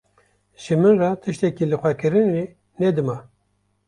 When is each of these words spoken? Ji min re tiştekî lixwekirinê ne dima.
Ji 0.61 0.73
min 0.81 0.95
re 1.01 1.09
tiştekî 1.21 1.65
lixwekirinê 1.71 2.45
ne 2.79 2.89
dima. 2.95 3.17